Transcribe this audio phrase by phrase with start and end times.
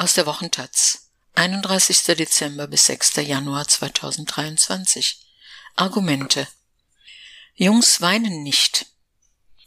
[0.00, 1.10] Aus der Wochentaz.
[1.34, 2.04] 31.
[2.16, 3.16] Dezember bis 6.
[3.16, 5.18] Januar 2023.
[5.74, 6.46] Argumente.
[7.56, 8.86] Jungs weinen nicht.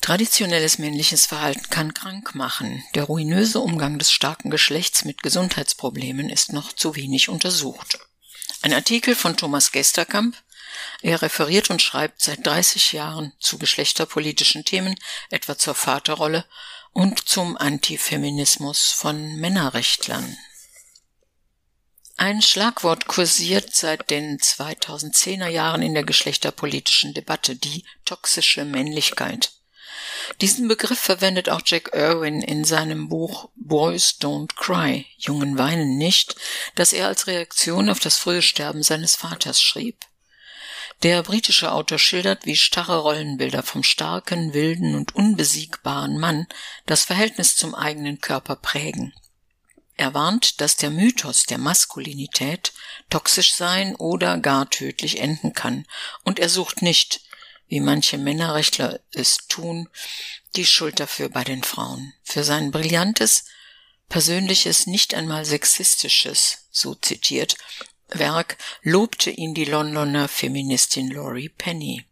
[0.00, 2.84] Traditionelles männliches Verhalten kann krank machen.
[2.94, 7.98] Der ruinöse Umgang des starken Geschlechts mit Gesundheitsproblemen ist noch zu wenig untersucht.
[8.62, 10.40] Ein Artikel von Thomas Gesterkamp.
[11.02, 14.94] Er referiert und schreibt seit 30 Jahren zu geschlechterpolitischen Themen,
[15.28, 16.46] etwa zur Vaterrolle
[16.92, 20.36] und zum Antifeminismus von Männerrechtlern.
[22.16, 29.52] Ein Schlagwort kursiert seit den 2010er Jahren in der geschlechterpolitischen Debatte, die toxische Männlichkeit.
[30.40, 36.36] Diesen Begriff verwendet auch Jack Irwin in seinem Buch Boys Don't Cry, Jungen weinen nicht,
[36.74, 40.04] das er als Reaktion auf das frühe Sterben seines Vaters schrieb.
[41.02, 46.46] Der britische Autor schildert, wie starre Rollenbilder vom starken, wilden und unbesiegbaren Mann
[46.84, 49.14] das Verhältnis zum eigenen Körper prägen.
[49.96, 52.72] Er warnt, dass der Mythos der Maskulinität
[53.08, 55.86] toxisch sein oder gar tödlich enden kann,
[56.24, 57.22] und er sucht nicht,
[57.68, 59.88] wie manche Männerrechtler es tun,
[60.56, 62.12] die Schuld dafür bei den Frauen.
[62.22, 63.44] Für sein brillantes,
[64.08, 67.56] persönliches, nicht einmal sexistisches, so zitiert,
[68.12, 72.04] Werk lobte ihn die Londoner Feministin Laurie Penny.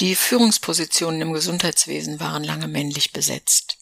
[0.00, 3.76] Die Führungspositionen im Gesundheitswesen waren lange männlich besetzt.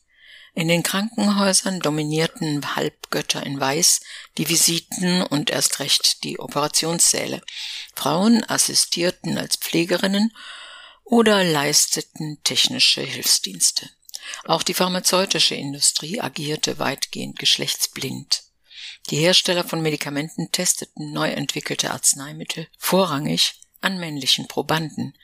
[0.55, 4.01] In den Krankenhäusern dominierten Halbgötter in Weiß
[4.39, 7.43] die Visiten und erst recht die Operationssäle.
[7.95, 10.35] Frauen assistierten als Pflegerinnen
[11.05, 13.89] oder leisteten technische Hilfsdienste.
[14.45, 18.43] Auch die pharmazeutische Industrie agierte weitgehend geschlechtsblind.
[19.11, 25.17] Die Hersteller von Medikamenten testeten neu entwickelte Arzneimittel vorrangig an männlichen Probanden.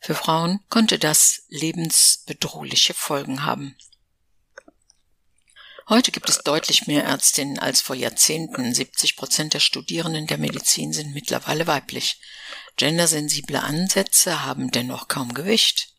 [0.00, 3.76] Für Frauen konnte das lebensbedrohliche Folgen haben.
[5.88, 8.72] Heute gibt es deutlich mehr Ärztinnen als vor Jahrzehnten.
[8.72, 12.18] 70 Prozent der Studierenden der Medizin sind mittlerweile weiblich.
[12.76, 15.92] Gendersensible Ansätze haben dennoch kaum Gewicht.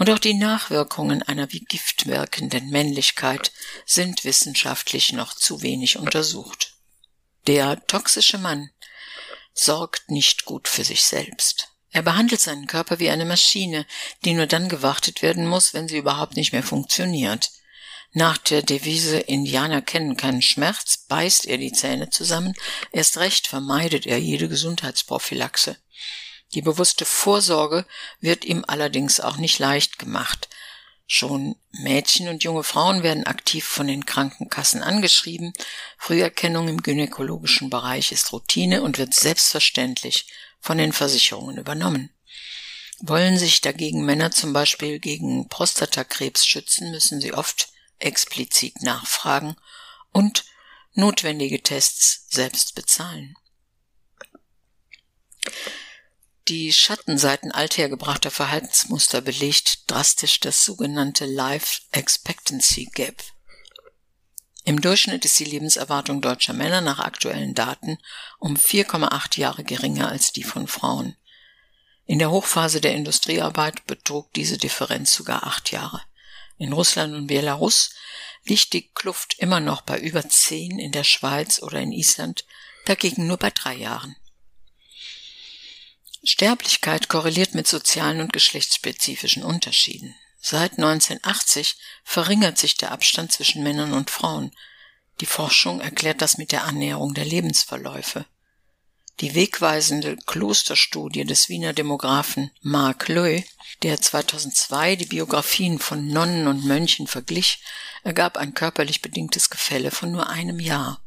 [0.00, 3.52] Und auch die Nachwirkungen einer wie Gift wirkenden Männlichkeit
[3.84, 6.72] sind wissenschaftlich noch zu wenig untersucht.
[7.46, 8.70] Der toxische Mann
[9.52, 11.68] sorgt nicht gut für sich selbst.
[11.90, 13.84] Er behandelt seinen Körper wie eine Maschine,
[14.24, 17.50] die nur dann gewartet werden muss, wenn sie überhaupt nicht mehr funktioniert.
[18.12, 22.54] Nach der Devise Indianer kennen keinen Schmerz beißt er die Zähne zusammen,
[22.90, 25.76] erst recht vermeidet er jede Gesundheitsprophylaxe.
[26.54, 27.86] Die bewusste Vorsorge
[28.20, 30.48] wird ihm allerdings auch nicht leicht gemacht.
[31.06, 35.52] Schon Mädchen und junge Frauen werden aktiv von den Krankenkassen angeschrieben.
[35.98, 40.26] Früherkennung im gynäkologischen Bereich ist Routine und wird selbstverständlich
[40.60, 42.10] von den Versicherungen übernommen.
[43.00, 47.68] Wollen sich dagegen Männer zum Beispiel gegen Prostatakrebs schützen, müssen sie oft
[47.98, 49.56] explizit nachfragen
[50.12, 50.44] und
[50.94, 53.36] notwendige Tests selbst bezahlen.
[56.50, 63.22] Die Schattenseiten althergebrachter Verhaltensmuster belegt drastisch das sogenannte Life Expectancy Gap.
[64.64, 67.98] Im Durchschnitt ist die Lebenserwartung deutscher Männer nach aktuellen Daten
[68.40, 71.14] um 4,8 Jahre geringer als die von Frauen.
[72.04, 76.02] In der Hochphase der Industriearbeit betrug diese Differenz sogar acht Jahre.
[76.58, 77.90] In Russland und Belarus
[78.42, 82.44] liegt die Kluft immer noch bei über zehn, in der Schweiz oder in Island
[82.86, 84.16] dagegen nur bei drei Jahren.
[86.22, 90.14] Sterblichkeit korreliert mit sozialen und geschlechtsspezifischen Unterschieden.
[90.40, 94.52] Seit 1980 verringert sich der Abstand zwischen Männern und Frauen.
[95.20, 98.26] Die Forschung erklärt das mit der Annäherung der Lebensverläufe.
[99.20, 103.44] Die wegweisende Klosterstudie des Wiener Demografen Marc Loy,
[103.82, 107.62] der 2002 die Biografien von Nonnen und Mönchen verglich,
[108.02, 111.02] ergab ein körperlich bedingtes Gefälle von nur einem Jahr.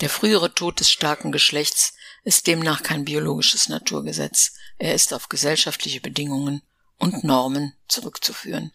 [0.00, 1.92] Der frühere Tod des starken Geschlechts
[2.24, 6.62] ist demnach kein biologisches Naturgesetz, er ist auf gesellschaftliche Bedingungen
[6.98, 8.72] und Normen zurückzuführen.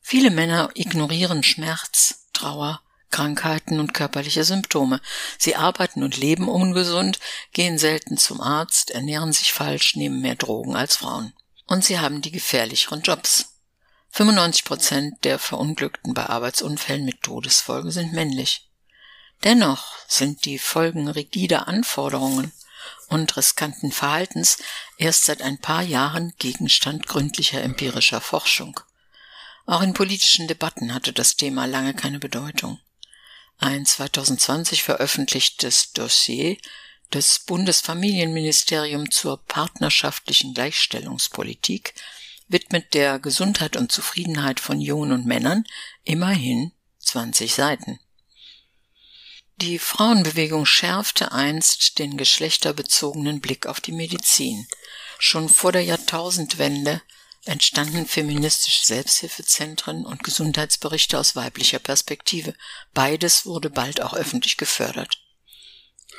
[0.00, 5.00] Viele Männer ignorieren Schmerz, Trauer, Krankheiten und körperliche Symptome.
[5.38, 7.20] Sie arbeiten und leben ungesund,
[7.52, 11.32] gehen selten zum Arzt, ernähren sich falsch, nehmen mehr Drogen als Frauen.
[11.66, 13.60] Und sie haben die gefährlicheren Jobs.
[14.10, 18.68] 95 Prozent der Verunglückten bei Arbeitsunfällen mit Todesfolge sind männlich.
[19.44, 22.52] Dennoch sind die Folgen rigider Anforderungen
[23.08, 24.58] und riskanten Verhaltens
[24.98, 28.78] erst seit ein paar Jahren Gegenstand gründlicher empirischer Forschung.
[29.66, 32.80] Auch in politischen Debatten hatte das Thema lange keine Bedeutung.
[33.58, 36.56] Ein 2020 veröffentlichtes Dossier
[37.12, 41.94] des Bundesfamilienministerium zur partnerschaftlichen Gleichstellungspolitik
[42.48, 45.64] widmet der Gesundheit und Zufriedenheit von Jungen und Männern
[46.04, 48.00] immerhin 20 Seiten.
[49.56, 54.66] Die Frauenbewegung schärfte einst den geschlechterbezogenen Blick auf die Medizin.
[55.18, 57.02] Schon vor der Jahrtausendwende
[57.44, 62.54] entstanden feministische Selbsthilfezentren und Gesundheitsberichte aus weiblicher Perspektive.
[62.94, 65.18] Beides wurde bald auch öffentlich gefördert.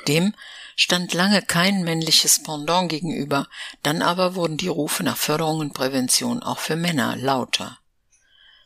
[0.06, 0.34] Dem
[0.76, 3.48] stand lange kein männliches Pendant gegenüber,
[3.82, 7.78] dann aber wurden die Rufe nach Förderung und Prävention auch für Männer lauter.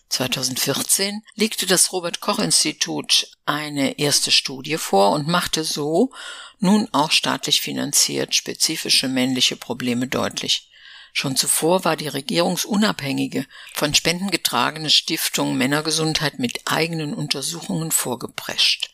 [0.08, 6.12] 2014 legte das Robert Koch Institut eine erste Studie vor und machte so
[6.58, 10.70] nun auch staatlich finanziert spezifische männliche Probleme deutlich.
[11.12, 18.90] Schon zuvor war die regierungsunabhängige, von Spenden getragene Stiftung Männergesundheit mit eigenen Untersuchungen vorgeprescht.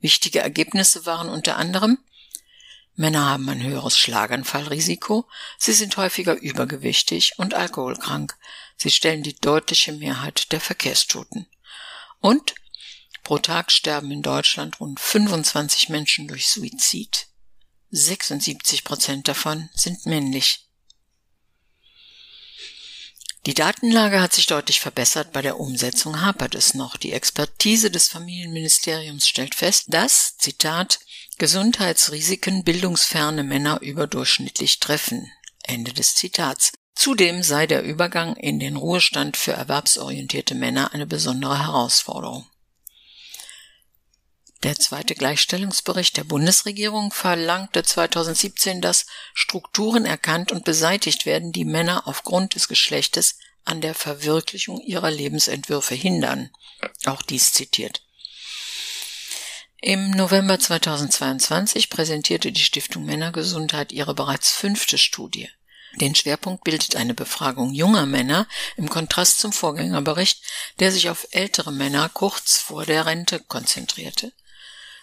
[0.00, 1.98] Wichtige Ergebnisse waren unter anderem
[3.00, 8.36] Männer haben ein höheres Schlaganfallrisiko, sie sind häufiger übergewichtig und alkoholkrank,
[8.80, 11.46] sie stellen die deutliche Mehrheit der Verkehrstoten.
[12.20, 12.54] Und
[13.22, 17.26] pro Tag sterben in Deutschland rund 25 Menschen durch Suizid.
[17.90, 20.66] 76 Prozent davon sind männlich.
[23.46, 26.96] Die Datenlage hat sich deutlich verbessert, bei der Umsetzung hapert es noch.
[26.96, 31.00] Die Expertise des Familienministeriums stellt fest, dass, Zitat,
[31.38, 35.32] Gesundheitsrisiken bildungsferne Männer überdurchschnittlich treffen.
[35.62, 36.72] Ende des Zitats.
[37.00, 42.46] Zudem sei der Übergang in den Ruhestand für erwerbsorientierte Männer eine besondere Herausforderung.
[44.64, 52.06] Der zweite Gleichstellungsbericht der Bundesregierung verlangte 2017, dass Strukturen erkannt und beseitigt werden, die Männer
[52.06, 56.50] aufgrund des Geschlechtes an der Verwirklichung ihrer Lebensentwürfe hindern.
[57.06, 58.02] Auch dies zitiert.
[59.80, 65.48] Im November 2022 präsentierte die Stiftung Männergesundheit ihre bereits fünfte Studie.
[65.94, 68.46] Den Schwerpunkt bildet eine Befragung junger Männer
[68.76, 70.42] im Kontrast zum Vorgängerbericht,
[70.78, 74.32] der sich auf ältere Männer kurz vor der Rente konzentrierte.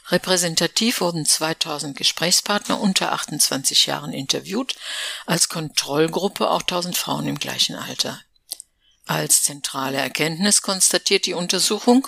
[0.09, 4.75] Repräsentativ wurden 2000 Gesprächspartner unter 28 Jahren interviewt,
[5.25, 8.21] als Kontrollgruppe auch 1000 Frauen im gleichen Alter.
[9.05, 12.07] Als zentrale Erkenntnis konstatiert die Untersuchung,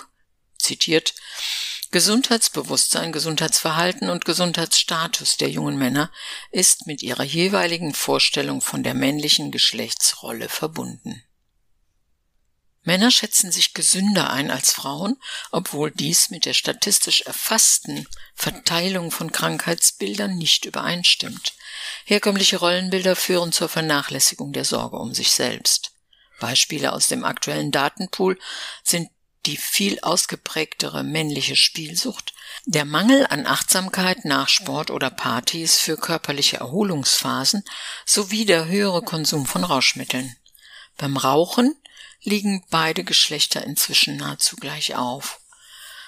[0.58, 1.14] zitiert,
[1.90, 6.12] Gesundheitsbewusstsein, Gesundheitsverhalten und Gesundheitsstatus der jungen Männer
[6.52, 11.24] ist mit ihrer jeweiligen Vorstellung von der männlichen Geschlechtsrolle verbunden.
[12.82, 15.16] Männer schätzen sich gesünder ein als Frauen,
[15.50, 21.54] obwohl dies mit der statistisch erfassten Verteilung von Krankheitsbildern nicht übereinstimmt.
[22.04, 25.92] Herkömmliche Rollenbilder führen zur Vernachlässigung der Sorge um sich selbst.
[26.38, 28.38] Beispiele aus dem aktuellen Datenpool
[28.82, 29.10] sind
[29.46, 32.34] die viel ausgeprägtere männliche Spielsucht,
[32.66, 37.64] der Mangel an Achtsamkeit nach Sport oder Partys für körperliche Erholungsphasen
[38.04, 40.36] sowie der höhere Konsum von Rauschmitteln.
[40.96, 41.74] Beim Rauchen
[42.22, 45.40] liegen beide Geschlechter inzwischen nahezu gleich auf.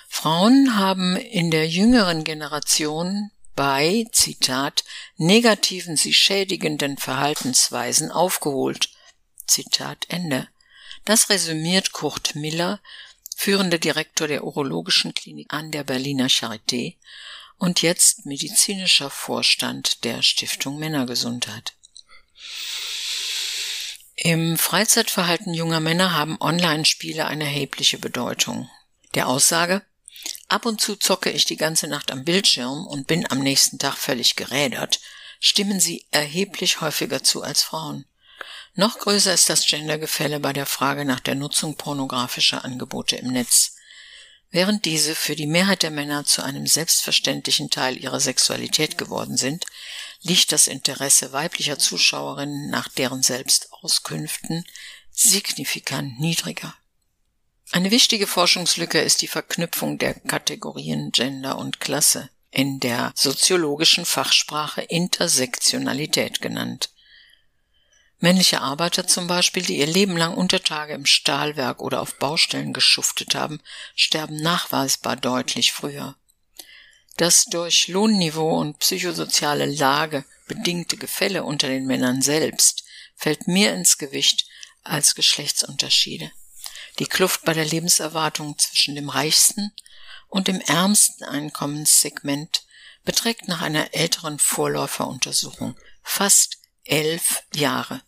[0.09, 4.85] Frauen haben in der jüngeren Generation bei, Zitat,
[5.17, 8.91] negativen, sie schädigenden Verhaltensweisen aufgeholt.
[9.47, 10.49] Zitat Ende.
[11.05, 12.81] Das resümiert Kurt Miller,
[13.41, 16.97] führender Direktor der Urologischen Klinik an der Berliner Charité
[17.59, 21.75] und jetzt medizinischer Vorstand der Stiftung Männergesundheit.
[24.17, 28.71] Im Freizeitverhalten junger Männer haben Online-Spiele eine erhebliche Bedeutung.
[29.15, 29.83] Der Aussage,
[30.49, 33.97] ab und zu zocke ich die ganze Nacht am Bildschirm und bin am nächsten Tag
[33.97, 35.01] völlig gerädert,
[35.41, 38.07] stimmen sie erheblich häufiger zu als Frauen.
[38.75, 43.77] Noch größer ist das Gendergefälle bei der Frage nach der Nutzung pornografischer Angebote im Netz.
[44.51, 49.67] Während diese für die Mehrheit der Männer zu einem selbstverständlichen Teil ihrer Sexualität geworden sind,
[50.23, 54.65] liegt das Interesse weiblicher Zuschauerinnen nach deren Selbstauskünften
[55.11, 56.75] signifikant niedriger.
[57.73, 64.83] Eine wichtige Forschungslücke ist die Verknüpfung der Kategorien Gender und Klasse, in der soziologischen Fachsprache
[64.83, 66.91] Intersektionalität genannt.
[68.23, 73.35] Männliche Arbeiter zum Beispiel, die ihr Leben lang Untertage im Stahlwerk oder auf Baustellen geschuftet
[73.35, 73.61] haben,
[73.97, 76.15] sterben nachweisbar deutlich früher.
[77.17, 82.85] Das durch Lohnniveau und psychosoziale Lage bedingte Gefälle unter den Männern selbst
[83.17, 84.47] fällt mehr ins Gewicht
[84.85, 86.31] als Geschlechtsunterschiede.
[87.01, 89.73] Die Kluft bei der Lebenserwartung zwischen dem reichsten
[90.29, 92.63] und dem ärmsten Einkommenssegment
[93.05, 98.01] beträgt nach einer älteren Vorläuferuntersuchung fast elf Jahre.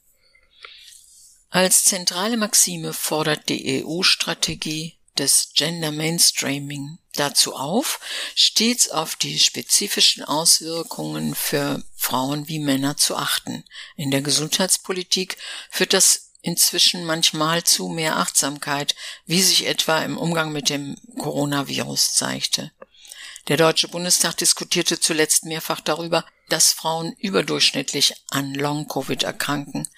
[1.54, 8.00] Als zentrale Maxime fordert die EU-Strategie des Gender Mainstreaming dazu auf,
[8.34, 13.62] stets auf die spezifischen Auswirkungen für Frauen wie Männer zu achten.
[13.94, 15.36] In der Gesundheitspolitik
[15.70, 22.14] führt das inzwischen manchmal zu mehr Achtsamkeit, wie sich etwa im Umgang mit dem Coronavirus
[22.14, 22.72] zeigte.
[23.46, 29.88] Der Deutsche Bundestag diskutierte zuletzt mehrfach darüber, dass Frauen überdurchschnittlich an Long-Covid erkranken.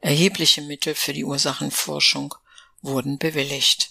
[0.00, 2.34] Erhebliche Mittel für die Ursachenforschung
[2.82, 3.90] wurden bewilligt.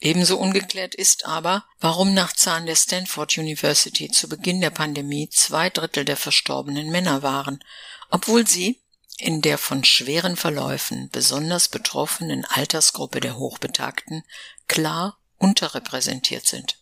[0.00, 5.70] Ebenso ungeklärt ist aber, warum nach Zahlen der Stanford University zu Beginn der Pandemie zwei
[5.70, 7.62] Drittel der Verstorbenen Männer waren,
[8.10, 8.80] obwohl sie
[9.16, 14.24] in der von schweren Verläufen besonders betroffenen Altersgruppe der Hochbetagten
[14.66, 16.78] klar unterrepräsentiert sind.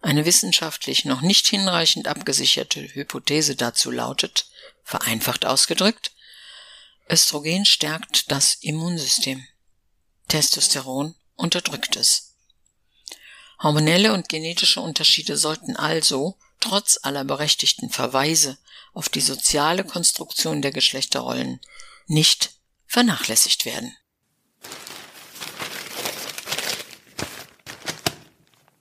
[0.00, 4.46] Eine wissenschaftlich noch nicht hinreichend abgesicherte Hypothese dazu lautet,
[4.82, 6.12] vereinfacht ausgedrückt,
[7.08, 9.46] Östrogen stärkt das Immunsystem.
[10.28, 12.34] Testosteron unterdrückt es.
[13.62, 18.58] Hormonelle und genetische Unterschiede sollten also, trotz aller berechtigten Verweise
[18.92, 21.60] auf die soziale Konstruktion der Geschlechterrollen,
[22.06, 22.52] nicht
[22.86, 23.96] vernachlässigt werden